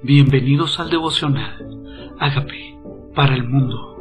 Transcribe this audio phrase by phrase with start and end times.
[0.00, 2.14] Bienvenidos al devocional.
[2.20, 2.78] Hágame
[3.16, 3.96] para el mundo.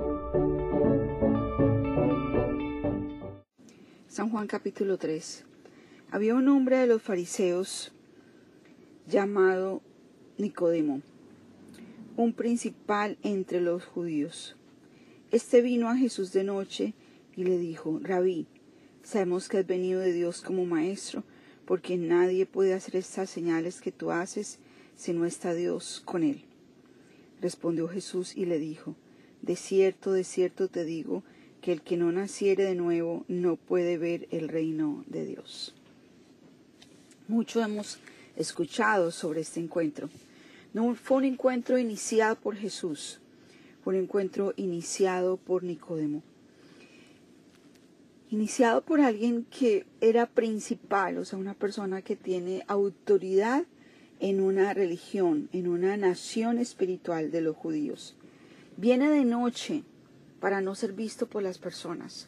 [4.07, 5.43] San Juan capítulo 3.
[6.11, 7.93] Había un hombre de los fariseos
[9.07, 9.81] llamado
[10.37, 11.01] Nicodemo,
[12.15, 14.55] un principal entre los judíos.
[15.31, 16.93] Este vino a Jesús de noche
[17.35, 18.45] y le dijo, Rabí,
[19.01, 21.23] sabemos que has venido de Dios como maestro,
[21.65, 24.59] porque nadie puede hacer estas señales que tú haces
[24.97, 26.41] si no está Dios con él.
[27.39, 28.95] Respondió Jesús y le dijo,
[29.41, 31.23] De cierto, de cierto te digo,
[31.61, 35.73] que el que no naciere de nuevo no puede ver el reino de Dios.
[37.27, 37.99] Mucho hemos
[38.35, 40.09] escuchado sobre este encuentro.
[40.73, 43.19] No fue un encuentro iniciado por Jesús,
[43.83, 46.23] fue un encuentro iniciado por Nicodemo.
[48.29, 53.65] Iniciado por alguien que era principal, o sea, una persona que tiene autoridad
[54.19, 58.15] en una religión, en una nación espiritual de los judíos.
[58.77, 59.83] Viene de noche
[60.39, 62.27] para no ser visto por las personas.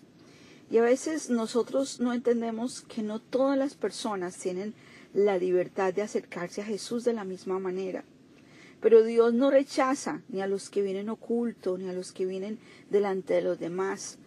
[0.71, 4.73] Y a veces nosotros no entendemos que no todas las personas tienen
[5.13, 8.03] la libertad de acercarse a Jesús de la misma manera.
[8.81, 12.59] Pero Dios no rechaza ni a los que vienen oculto, ni a los que vienen
[12.89, 14.19] delante de los demás.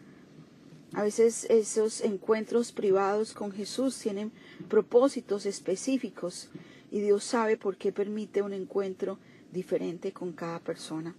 [0.92, 4.31] A veces esos encuentros privados con Jesús tienen
[4.69, 6.51] propósitos específicos
[6.93, 9.19] y Dios sabe por qué permite un encuentro
[9.51, 11.15] diferente con cada persona.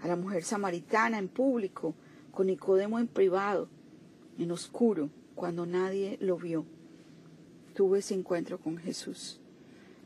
[0.00, 1.96] A la mujer samaritana en público,
[2.30, 3.68] con Nicodemo en privado,
[4.38, 6.64] en oscuro, cuando nadie lo vio.
[7.74, 9.40] Tuvo ese encuentro con Jesús.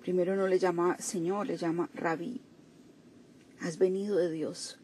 [0.01, 2.41] Primero no le llama Señor, le llama Rabí.
[3.61, 4.79] Has venido de Dios.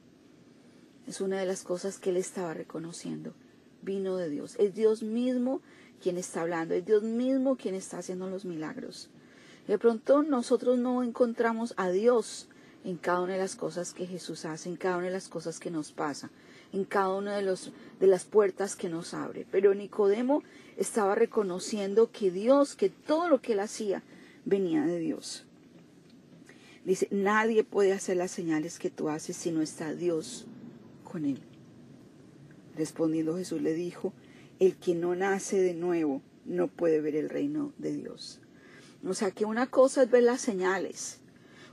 [1.06, 3.32] Es una de las cosas que él estaba reconociendo.
[3.80, 4.56] Vino de Dios.
[4.58, 5.62] Es Dios mismo
[6.02, 6.74] quien está hablando.
[6.74, 9.08] Es Dios mismo quien está haciendo los milagros.
[9.72, 12.46] De pronto nosotros no encontramos a Dios
[12.84, 15.58] en cada una de las cosas que Jesús hace, en cada una de las cosas
[15.58, 16.30] que nos pasa,
[16.74, 19.46] en cada una de, los, de las puertas que nos abre.
[19.50, 20.42] Pero Nicodemo
[20.76, 24.02] estaba reconociendo que Dios, que todo lo que él hacía,
[24.44, 25.46] venía de Dios.
[26.84, 30.44] Dice, nadie puede hacer las señales que tú haces si no está Dios
[31.02, 31.40] con él.
[32.76, 34.12] Respondiendo Jesús le dijo,
[34.60, 38.41] el que no nace de nuevo no puede ver el reino de Dios.
[39.06, 41.20] O sea que una cosa es ver las señales,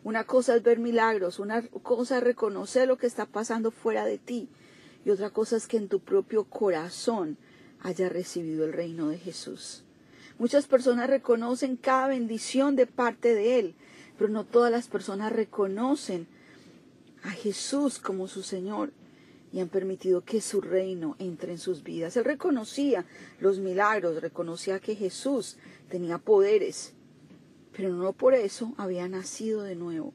[0.03, 4.17] una cosa es ver milagros, una cosa es reconocer lo que está pasando fuera de
[4.17, 4.49] ti
[5.05, 7.37] y otra cosa es que en tu propio corazón
[7.81, 9.83] haya recibido el reino de Jesús.
[10.37, 13.75] Muchas personas reconocen cada bendición de parte de Él,
[14.17, 16.27] pero no todas las personas reconocen
[17.23, 18.91] a Jesús como su Señor
[19.51, 22.15] y han permitido que su reino entre en sus vidas.
[22.17, 23.05] Él reconocía
[23.39, 25.57] los milagros, reconocía que Jesús
[25.89, 26.93] tenía poderes,
[27.79, 30.11] pero no por eso había nacido de nuevo.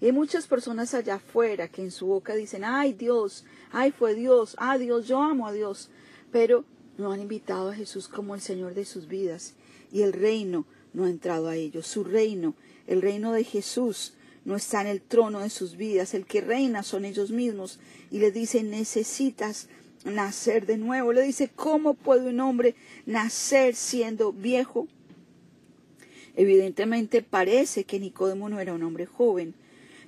[0.00, 4.14] Y hay muchas personas allá afuera que en su boca dicen, ay Dios, ay fue
[4.14, 5.90] Dios, ay Dios, yo amo a Dios,
[6.30, 6.64] pero
[6.98, 9.54] no han invitado a Jesús como el Señor de sus vidas
[9.90, 11.88] y el reino no ha entrado a ellos.
[11.88, 12.54] Su reino,
[12.86, 16.14] el reino de Jesús, no está en el trono de sus vidas.
[16.14, 17.80] El que reina son ellos mismos
[18.12, 19.66] y le dice, necesitas
[20.04, 21.12] nacer de nuevo.
[21.12, 24.86] Le dice, ¿cómo puede un hombre nacer siendo viejo?
[26.36, 29.54] Evidentemente parece que Nicodemo no era un hombre joven.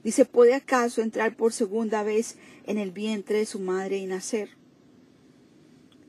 [0.04, 4.50] Dice, ¿puede acaso entrar por segunda vez en el vientre de su madre y nacer?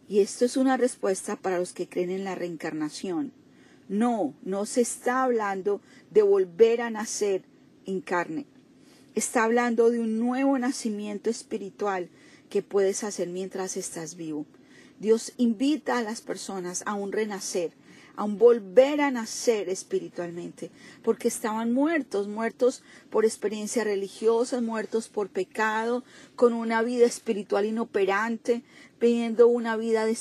[0.07, 3.31] Y esto es una respuesta para los que creen en la reencarnación.
[3.90, 5.81] No, no se está hablando
[6.12, 7.44] de volver a nacer
[7.85, 8.45] en carne.
[9.16, 12.09] Está hablando de un nuevo nacimiento espiritual
[12.50, 14.45] que puedes hacer mientras estás vivo.
[15.00, 17.74] Dios invita a las personas a un renacer,
[18.16, 20.69] a un volver a nacer espiritualmente,
[21.03, 26.03] porque estaban muertos, muertos por experiencias religiosas, muertos por pecado,
[26.35, 28.63] con una vida espiritual inoperante,
[29.00, 30.16] viviendo una vida de,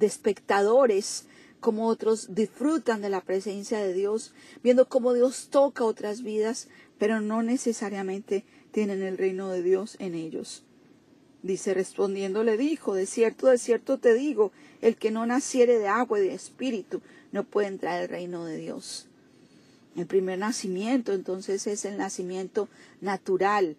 [0.00, 1.26] espectadores,
[1.60, 6.68] como otros disfrutan de la presencia de Dios, viendo cómo Dios toca otras vidas,
[6.98, 10.64] pero no necesariamente tienen el reino de Dios en ellos.
[11.42, 15.88] Dice, respondiendo le dijo, de cierto, de cierto te digo, el que no naciere de
[15.88, 17.02] agua y de espíritu
[17.32, 19.06] no puede entrar al reino de Dios.
[19.96, 22.68] El primer nacimiento entonces es el nacimiento
[23.00, 23.76] natural,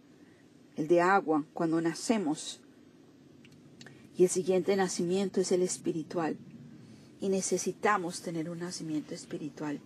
[0.75, 2.59] el de agua, cuando nacemos.
[4.17, 6.37] Y el siguiente nacimiento es el espiritual.
[7.19, 9.79] Y necesitamos tener un nacimiento espiritual.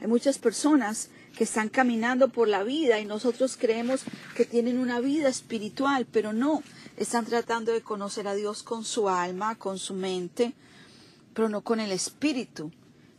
[0.00, 4.02] Hay muchas personas que están caminando por la vida y nosotros creemos
[4.36, 6.62] que tienen una vida espiritual, pero no,
[6.96, 10.52] están tratando de conocer a Dios con su alma, con su mente,
[11.32, 12.70] pero no con el espíritu.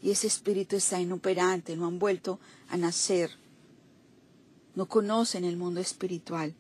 [0.06, 3.32] Y ese espíritu está inoperante, no han vuelto a nacer
[4.76, 6.54] no conocen el mundo espiritual,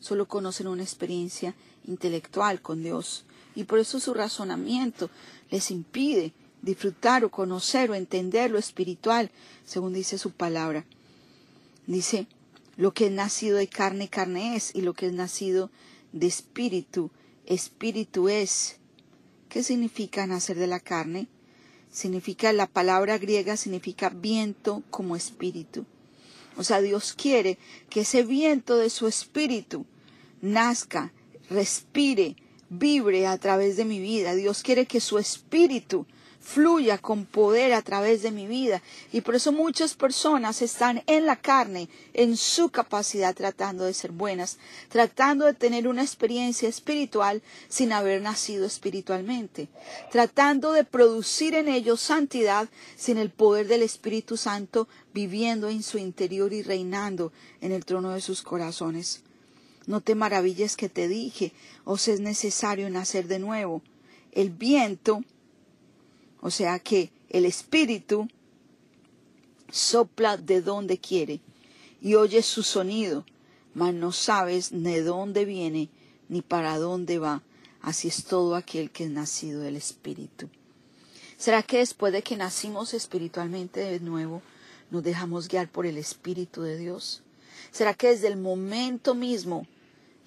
[0.00, 1.54] solo conocen una experiencia
[1.86, 3.24] intelectual con Dios
[3.54, 5.08] y por eso su razonamiento
[5.50, 6.32] les impide
[6.62, 9.30] disfrutar o conocer o entender lo espiritual,
[9.64, 10.84] según dice su palabra.
[11.86, 12.26] Dice,
[12.76, 15.70] lo que es nacido de carne, carne es, y lo que es nacido
[16.12, 17.10] de espíritu,
[17.46, 18.76] espíritu es.
[19.48, 21.28] ¿Qué significa nacer de la carne?
[21.90, 25.86] Significa, la palabra griega significa viento como espíritu.
[26.56, 27.58] O sea, Dios quiere
[27.88, 29.86] que ese viento de su espíritu
[30.40, 31.12] nazca,
[31.48, 32.36] respire,
[32.68, 34.34] vibre a través de mi vida.
[34.34, 36.06] Dios quiere que su espíritu
[36.40, 38.82] fluya con poder a través de mi vida.
[39.12, 44.10] Y por eso muchas personas están en la carne, en su capacidad, tratando de ser
[44.10, 44.58] buenas,
[44.88, 49.68] tratando de tener una experiencia espiritual sin haber nacido espiritualmente,
[50.10, 55.98] tratando de producir en ellos santidad sin el poder del Espíritu Santo viviendo en su
[55.98, 59.22] interior y reinando en el trono de sus corazones.
[59.86, 61.52] No te maravilles que te dije,
[61.84, 63.82] os es necesario nacer de nuevo.
[64.32, 65.24] El viento
[66.40, 68.28] o sea que el espíritu
[69.70, 71.40] sopla de donde quiere
[72.00, 73.24] y oyes su sonido,
[73.74, 75.90] mas no sabes de dónde viene
[76.28, 77.42] ni para dónde va.
[77.82, 80.48] Así es todo aquel que es nacido del espíritu.
[81.36, 84.42] ¿Será que después de que nacimos espiritualmente de nuevo,
[84.90, 87.22] nos dejamos guiar por el espíritu de Dios?
[87.70, 89.66] ¿Será que desde el momento mismo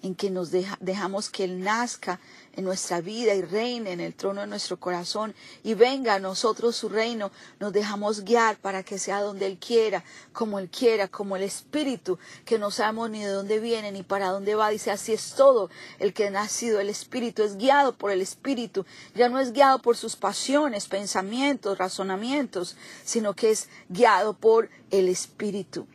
[0.04, 2.20] en que nos dejamos que Él nazca
[2.56, 5.34] en nuestra vida y reine en el trono de nuestro corazón
[5.64, 10.04] y venga a nosotros su reino, nos dejamos guiar para que sea donde Él quiera,
[10.34, 14.30] como Él quiera, como el Espíritu, que no sabemos ni de dónde viene ni para
[14.30, 14.70] dónde va.
[14.70, 15.70] Dice, así es todo
[16.00, 18.86] el que ha nacido, el Espíritu es guiado por el Espíritu,
[19.16, 25.08] ya no es guiado por sus pasiones, pensamientos, razonamientos, sino que es guiado por el
[25.08, 25.88] Espíritu.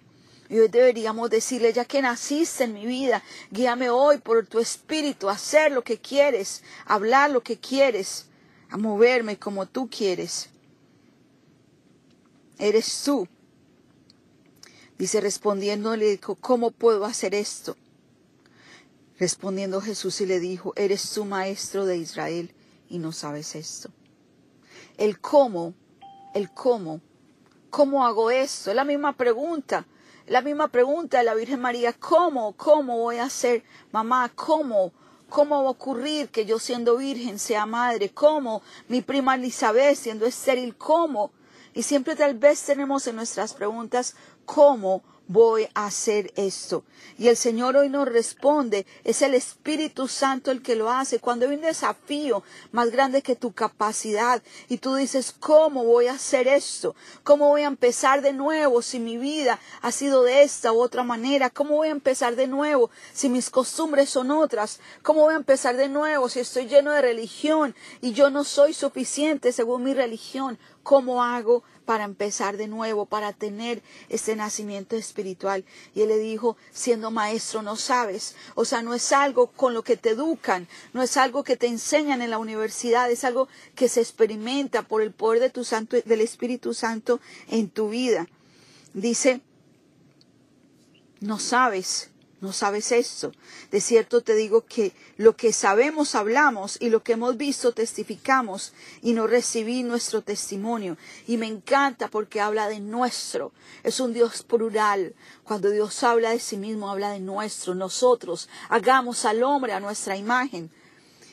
[0.51, 5.29] Y hoy deberíamos decirle, ya que naciste en mi vida, guíame hoy por tu espíritu
[5.29, 8.27] a hacer lo que quieres, a hablar lo que quieres,
[8.71, 10.49] a moverme como tú quieres.
[12.59, 13.29] Eres tú.
[14.97, 17.77] Dice respondiendo, le dijo, ¿cómo puedo hacer esto?
[19.19, 22.55] Respondiendo Jesús y le dijo, eres tú maestro de Israel
[22.89, 23.91] y no sabes esto.
[24.97, 25.75] El cómo,
[26.35, 27.03] el cómo,
[27.69, 28.71] ¿cómo hago esto?
[28.71, 29.87] Es la misma pregunta
[30.29, 34.31] la misma pregunta de la Virgen María, ¿cómo, cómo voy a ser mamá?
[34.35, 34.93] ¿Cómo?
[35.29, 38.11] ¿Cómo va a ocurrir que yo siendo virgen sea madre?
[38.11, 38.63] ¿Cómo?
[38.89, 41.31] Mi prima Elizabeth siendo estéril, ¿cómo?
[41.75, 44.17] Y siempre tal vez tenemos en nuestras preguntas,
[44.49, 45.03] ¿cómo?
[45.29, 46.85] voy a hacer esto.
[47.19, 51.21] Y el Señor hoy nos responde, es el Espíritu Santo el que lo hace.
[51.21, 52.43] Cuando hay un desafío
[52.73, 56.97] más grande que tu capacidad y tú dices, ¿cómo voy a hacer esto?
[57.23, 61.05] ¿Cómo voy a empezar de nuevo si mi vida ha sido de esta u otra
[61.05, 61.51] manera?
[61.51, 64.81] ¿Cómo voy a empezar de nuevo si mis costumbres son otras?
[65.03, 68.73] ¿Cómo voy a empezar de nuevo si estoy lleno de religión y yo no soy
[68.73, 70.59] suficiente según mi religión?
[70.83, 75.65] ¿Cómo hago para empezar de nuevo, para tener ese nacimiento espiritual.
[75.95, 79.83] Y él le dijo, siendo maestro no sabes, o sea, no es algo con lo
[79.83, 83.89] que te educan, no es algo que te enseñan en la universidad, es algo que
[83.89, 88.29] se experimenta por el poder de tu santo, del Espíritu Santo en tu vida.
[88.93, 89.41] Dice,
[91.21, 92.11] no sabes,
[92.41, 93.33] no sabes esto.
[93.71, 98.73] De cierto te digo que lo que sabemos hablamos y lo que hemos visto testificamos
[99.03, 100.97] y no recibí nuestro testimonio.
[101.27, 103.53] Y me encanta porque habla de nuestro.
[103.83, 105.15] Es un Dios plural.
[105.43, 107.75] Cuando Dios habla de sí mismo, habla de nuestro.
[107.75, 110.71] Nosotros hagamos al hombre a nuestra imagen.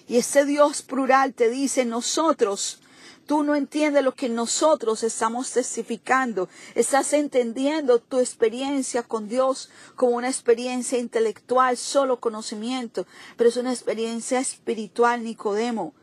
[0.08, 2.80] Y ese Dios plural te dice nosotros
[3.26, 6.48] Tú no entiendes lo que nosotros estamos testificando.
[6.76, 13.74] Estás entendiendo tu experiencia con Dios como una experiencia intelectual, solo conocimiento, pero es una
[13.74, 15.94] experiencia espiritual, Nicodemo.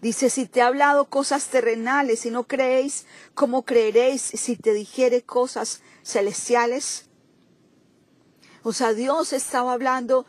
[0.00, 3.04] Dice, si te he hablado cosas terrenales y no creéis,
[3.34, 7.06] ¿cómo creeréis si te dijere cosas celestiales?
[8.62, 10.26] O sea, Dios estaba hablando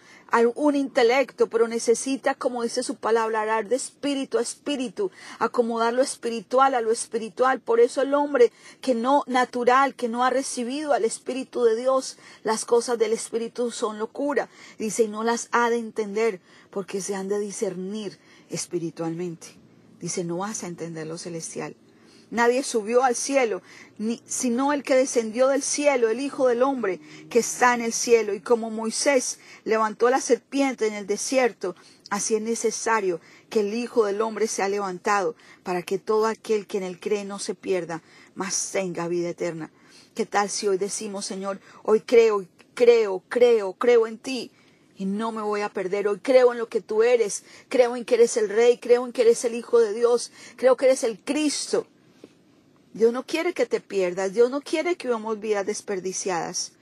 [0.56, 6.02] un intelecto, pero necesita, como dice su palabra, hablar de espíritu a espíritu, acomodar lo
[6.02, 7.60] espiritual a lo espiritual.
[7.60, 12.18] Por eso el hombre que no natural, que no ha recibido al Espíritu de Dios,
[12.44, 14.50] las cosas del Espíritu son locura.
[14.78, 18.20] Dice, y no las ha de entender, porque se han de discernir
[18.50, 19.48] espiritualmente.
[20.00, 21.76] Dice, no vas a entender lo celestial.
[22.30, 23.62] Nadie subió al cielo,
[23.98, 27.94] ni, sino el que descendió del cielo, el Hijo del Hombre que está en el
[27.94, 28.34] cielo.
[28.34, 31.76] Y como Moisés levantó la serpiente en el desierto,
[32.10, 36.78] así es necesario que el Hijo del Hombre sea levantado, para que todo aquel que
[36.78, 38.02] en él cree no se pierda,
[38.36, 39.72] mas tenga vida eterna.
[40.14, 44.52] ¿Qué tal si hoy decimos, Señor, hoy creo, creo, creo, creo en ti?
[44.98, 46.08] Y no me voy a perder.
[46.08, 47.44] Hoy creo en lo que tú eres.
[47.70, 48.80] Creo en que eres el Rey.
[48.80, 50.32] Creo en que eres el Hijo de Dios.
[50.56, 51.86] Creo que eres el Cristo.
[52.98, 54.34] Dios no quiere que te pierdas.
[54.34, 56.74] Dios no quiere que vivamos vidas desperdiciadas.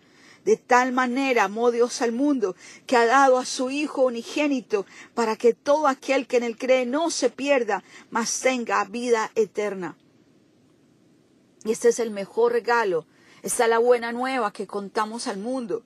[0.43, 2.55] De tal manera amó Dios al mundo
[2.85, 6.85] que ha dado a su Hijo unigénito para que todo aquel que en él cree
[6.85, 9.97] no se pierda, mas tenga vida eterna.
[11.63, 13.07] Y este es el mejor regalo.
[13.41, 15.83] Esta es la buena nueva que contamos al mundo.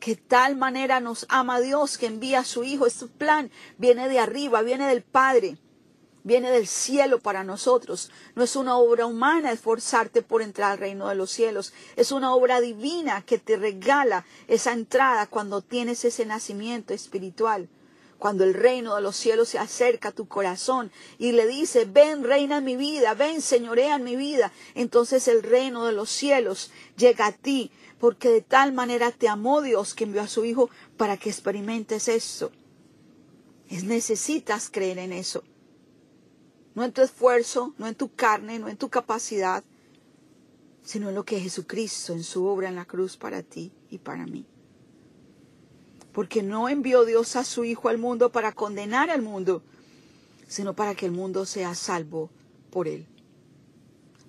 [0.00, 2.86] Que tal manera nos ama Dios que envía a su Hijo.
[2.86, 5.56] Este plan viene de arriba, viene del Padre
[6.24, 8.10] viene del cielo para nosotros.
[8.34, 11.72] No es una obra humana esforzarte por entrar al reino de los cielos.
[11.96, 17.68] Es una obra divina que te regala esa entrada cuando tienes ese nacimiento espiritual.
[18.18, 22.22] Cuando el reino de los cielos se acerca a tu corazón y le dice, ven
[22.22, 26.70] reina en mi vida, ven señorea en mi vida, entonces el reino de los cielos
[26.96, 30.70] llega a ti, porque de tal manera te amó Dios que envió a su Hijo
[30.96, 32.52] para que experimentes eso.
[33.68, 35.42] Es, necesitas creer en eso
[36.74, 39.64] no en tu esfuerzo, no en tu carne, no en tu capacidad,
[40.82, 44.26] sino en lo que Jesucristo en su obra en la cruz para ti y para
[44.26, 44.46] mí.
[46.12, 49.62] Porque no envió Dios a su Hijo al mundo para condenar al mundo,
[50.48, 52.30] sino para que el mundo sea salvo
[52.70, 53.06] por él.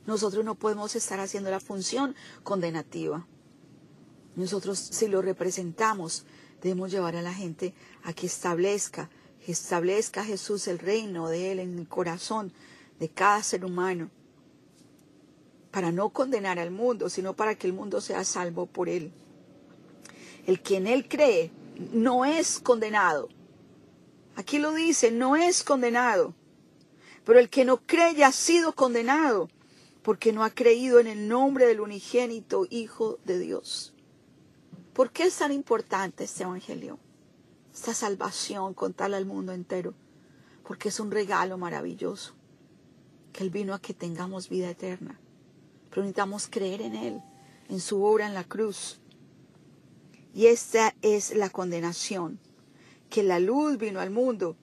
[0.06, 3.26] Nosotros no podemos estar haciendo la función condenativa.
[4.36, 6.26] Nosotros, si lo representamos,
[6.62, 7.74] debemos llevar a la gente
[8.04, 9.10] a que establezca
[9.52, 12.54] establezca Jesús el reino de Él en el corazón
[13.00, 14.10] de cada ser humano,
[15.72, 19.12] para no condenar al mundo, sino para que el mundo sea salvo por Él.
[20.46, 21.52] El que en Él cree
[21.92, 23.30] no es condenado.
[24.36, 26.34] Aquí lo dice, no es condenado.
[27.26, 29.50] Pero el que no cree ya ha sido condenado,
[30.04, 33.94] porque no ha creído en el nombre del unigénito Hijo de Dios.
[34.94, 37.00] ¿Por qué es tan importante este Evangelio?
[37.74, 39.96] Esta salvación, contarla al mundo entero,
[40.66, 42.34] porque es un regalo maravilloso,
[43.32, 45.20] que Él vino a que tengamos vida eterna.
[45.90, 47.22] Pero necesitamos creer en Él,
[47.70, 49.00] en su obra en la cruz.
[50.36, 52.40] Y esta es la condenación,
[53.10, 54.56] que la luz vino al mundo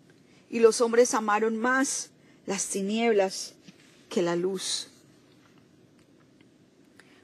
[0.48, 2.10] y los hombres amaron más
[2.46, 3.54] las tinieblas
[4.08, 4.88] que la luz,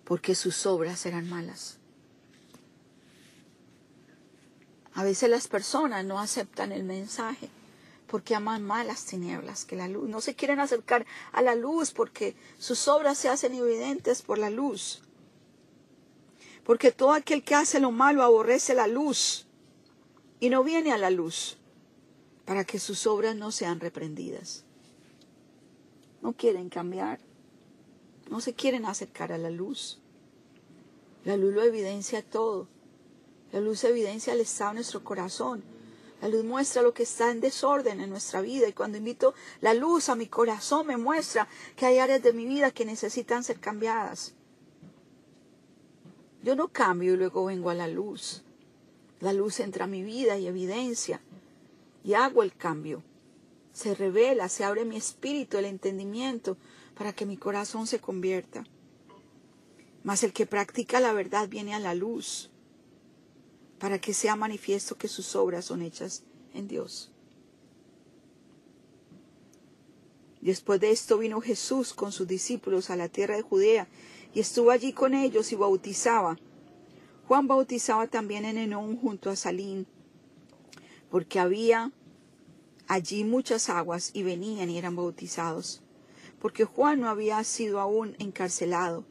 [0.05, 1.79] porque sus obras eran malas.
[4.97, 7.51] A veces las personas no aceptan el mensaje
[8.07, 10.09] porque aman más las tinieblas que la luz.
[10.09, 14.49] No se quieren acercar a la luz porque sus obras se hacen evidentes por la
[14.49, 15.03] luz.
[16.65, 19.47] Porque todo aquel que hace lo malo aborrece la luz
[20.41, 21.59] y no viene a la luz
[22.47, 24.65] para que sus obras no sean reprendidas.
[26.23, 27.21] No quieren cambiar.
[28.31, 29.99] No se quieren acercar a la luz.
[31.23, 32.67] La luz lo evidencia todo.
[33.53, 35.63] La luz evidencia el estado de nuestro corazón.
[36.21, 39.75] La luz muestra lo que está en desorden en nuestra vida y cuando invito la
[39.75, 43.61] luz a mi corazón me muestra que hay áreas de mi vida que necesitan ser
[43.61, 44.35] cambiadas.
[46.43, 48.43] Yo no cambio y luego vengo a la luz.
[49.21, 51.21] La luz entra a mi vida y evidencia
[52.03, 53.03] y hago el cambio.
[53.73, 56.57] Se revela, se abre mi espíritu, el entendimiento
[56.97, 58.65] para que mi corazón se convierta.
[60.03, 62.51] Mas el que practica la verdad viene a la luz
[63.79, 66.23] para que sea manifiesto que sus obras son hechas
[66.55, 67.13] en Dios.
[70.41, 73.89] Después de esto vino Jesús con sus discípulos a la tierra de Judea
[74.33, 76.39] y estuvo allí con ellos y bautizaba.
[77.27, 79.87] Juan bautizaba también en Enón junto a Salín,
[81.11, 81.91] porque había
[82.87, 85.83] allí muchas aguas y venían y eran bautizados,
[86.39, 89.05] porque Juan no había sido aún encarcelado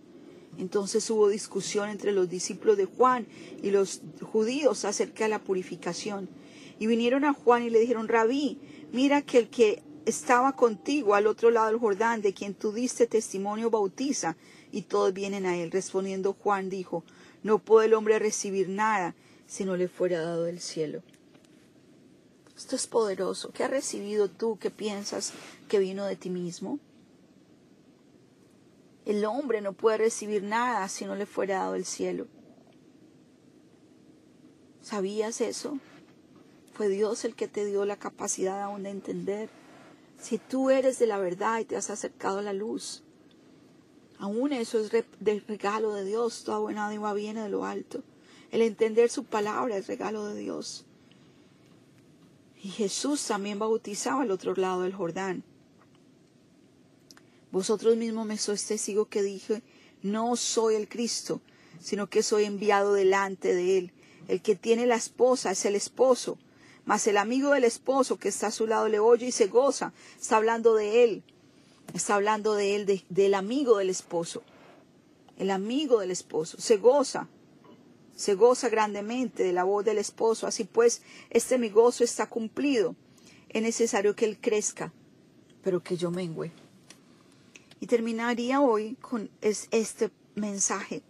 [0.57, 3.27] entonces hubo discusión entre los discípulos de Juan
[3.61, 6.29] y los judíos acerca de la purificación.
[6.79, 8.59] Y vinieron a Juan y le dijeron, Rabí,
[8.91, 13.07] mira que el que estaba contigo al otro lado del Jordán, de quien tú diste
[13.07, 14.35] testimonio, bautiza,
[14.71, 15.71] y todos vienen a él.
[15.71, 17.03] Respondiendo Juan dijo,
[17.43, 19.15] no puede el hombre recibir nada
[19.47, 21.01] si no le fuera dado del cielo.
[22.57, 23.51] Esto es poderoso.
[23.51, 25.33] ¿Qué has recibido tú que piensas
[25.67, 26.79] que vino de ti mismo?
[29.05, 32.27] El hombre no puede recibir nada si no le fuera dado el cielo.
[34.81, 35.79] ¿Sabías eso?
[36.73, 39.49] Fue Dios el que te dio la capacidad aún de entender.
[40.19, 43.03] Si tú eres de la verdad y te has acercado a la luz,
[44.19, 46.43] aún eso es del regalo de Dios.
[46.43, 48.03] Toda buena dádiva viene de lo alto.
[48.51, 50.85] El entender su palabra es regalo de Dios.
[52.61, 55.43] Y Jesús también bautizaba al otro lado del Jordán.
[57.55, 59.61] Vosotros mismos me sois testigo que dije,
[60.03, 61.39] no soy el Cristo,
[61.79, 63.93] sino que soy enviado delante de Él.
[64.27, 66.37] El que tiene la esposa es el esposo,
[66.83, 69.93] mas el amigo del esposo que está a su lado le oye y se goza.
[70.19, 71.23] Está hablando de Él,
[71.93, 74.43] está hablando de Él, del amigo del esposo.
[75.37, 77.29] El amigo del esposo se goza,
[78.17, 80.45] se goza grandemente de la voz del esposo.
[80.45, 82.97] Así pues, este mi gozo está cumplido.
[83.47, 84.91] Es necesario que Él crezca,
[85.63, 86.64] pero que yo mengüe.
[87.79, 91.03] Y terminaría hoy con este mensaje.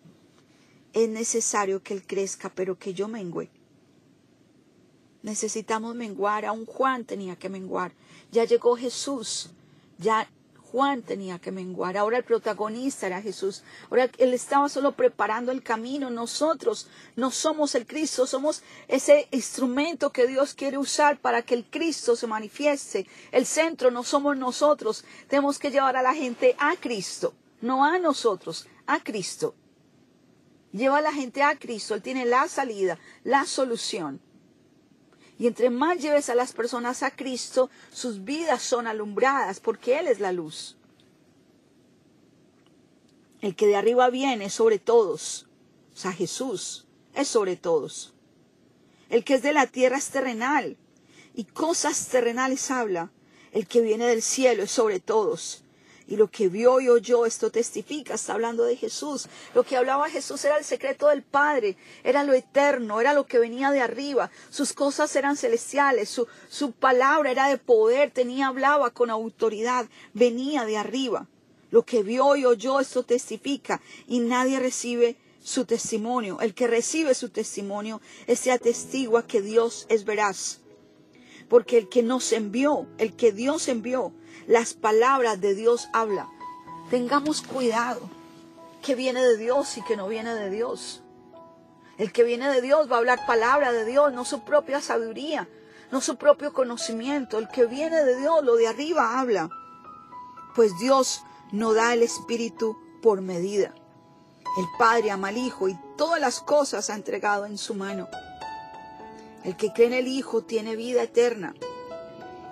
[0.93, 3.49] Es necesario que Él crezca, pero que yo mengüe.
[5.23, 6.45] Necesitamos menguar.
[6.45, 7.91] Aún Juan tenía que menguar.
[8.31, 9.49] Ya llegó Jesús.
[9.97, 10.29] Ya
[10.71, 11.97] Juan tenía que menguar.
[11.97, 13.63] Ahora el protagonista era Jesús.
[13.89, 16.09] Ahora él estaba solo preparando el camino.
[16.09, 21.65] Nosotros no somos el Cristo, somos ese instrumento que Dios quiere usar para que el
[21.65, 23.07] Cristo se manifieste.
[23.31, 25.05] El centro no somos nosotros.
[25.27, 29.55] Tenemos que llevar a la gente a Cristo, no a nosotros, a Cristo.
[30.71, 31.93] Lleva a la gente a Cristo.
[31.93, 34.19] Él tiene la salida, la solución.
[35.37, 40.07] Y entre más lleves a las personas a Cristo, sus vidas son alumbradas porque Él
[40.07, 40.77] es la luz.
[43.41, 45.47] El que de arriba viene sobre todos,
[45.93, 48.13] o sea, Jesús es sobre todos.
[49.09, 50.77] El que es de la tierra es terrenal
[51.33, 53.11] y cosas terrenales habla.
[53.51, 55.64] El que viene del cielo es sobre todos.
[56.07, 59.27] Y lo que vio y oyó, esto testifica, está hablando de Jesús.
[59.55, 63.39] Lo que hablaba Jesús era el secreto del Padre, era lo eterno, era lo que
[63.39, 64.29] venía de arriba.
[64.51, 70.65] Sus cosas eran celestiales, su, su palabra era de poder, tenía, hablaba con autoridad, venía
[70.65, 71.27] de arriba.
[71.71, 76.39] Lo que vio y oyó, esto testifica, y nadie recibe su testimonio.
[76.39, 80.59] El que recibe su testimonio, ese atestigua que Dios es veraz.
[81.49, 84.13] Porque el que nos envió, el que Dios envió,
[84.47, 86.29] las palabras de Dios habla.
[86.89, 88.01] Tengamos cuidado
[88.81, 91.01] que viene de Dios y que no viene de Dios.
[91.97, 95.47] El que viene de Dios va a hablar palabra de Dios, no su propia sabiduría,
[95.91, 97.39] no su propio conocimiento.
[97.39, 99.49] El que viene de Dios, lo de arriba habla.
[100.55, 103.73] Pues Dios no da el Espíritu por medida.
[104.57, 108.07] El Padre ama al Hijo y todas las cosas ha entregado en su mano.
[109.45, 111.53] El que cree en el Hijo tiene vida eterna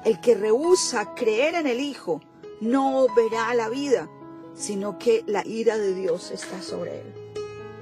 [0.05, 2.21] el que rehúsa creer en el Hijo
[2.59, 4.09] no verá la vida,
[4.53, 7.13] sino que la ira de Dios está sobre él.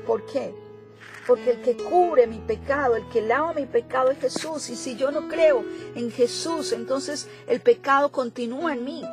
[0.05, 0.53] ¿Por qué?
[1.27, 4.69] Porque el que cubre mi pecado, el que lava mi pecado es Jesús.
[4.69, 5.63] Y si yo no creo
[5.95, 9.03] en Jesús, entonces el pecado continúa en mí.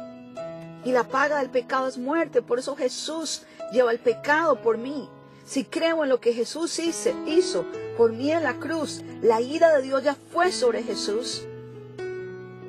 [0.84, 2.40] Y la paga del pecado es muerte.
[2.40, 5.08] Por eso Jesús lleva el pecado por mí.
[5.44, 7.64] Si creo en lo que Jesús hizo,
[7.98, 11.42] por mí en la cruz, la ira de Dios ya fue sobre Jesús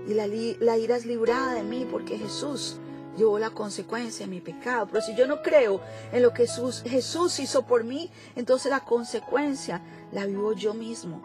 [0.08, 2.78] y la, ira es librada de mí porque Jesús
[3.16, 4.88] llevó la consecuencia de mi pecado.
[4.92, 8.80] Pero si yo no creo en lo que Jesús, Jesús hizo por mí, entonces la
[8.80, 11.22] consecuencia la vivo yo mismo.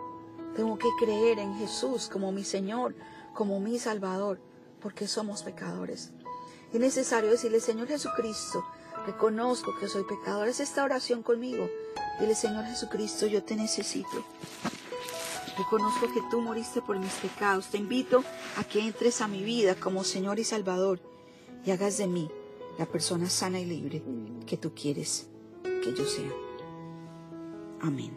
[0.55, 2.95] Tengo que creer en Jesús como mi Señor,
[3.33, 4.39] como mi Salvador,
[4.81, 6.13] porque somos pecadores.
[6.75, 8.67] Es necesario decirle, Señor Jesucristo,
[9.07, 10.49] reconozco que soy pecador.
[10.49, 11.69] Es esta oración conmigo.
[12.21, 14.25] Dile, Señor Jesucristo, yo te necesito.
[15.57, 17.69] Reconozco que tú moriste por mis pecados.
[17.69, 18.25] Te invito
[18.57, 21.01] a que entres a mi vida como Señor y Salvador
[21.65, 22.31] y hagas de mí
[22.79, 24.03] la persona sana y libre
[24.47, 25.29] que tú quieres
[25.63, 26.33] que yo sea.
[27.81, 28.17] Amén.